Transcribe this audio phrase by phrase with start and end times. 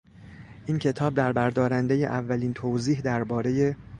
[0.65, 3.75] این کتاب دربردارنده اولین توضیح درباره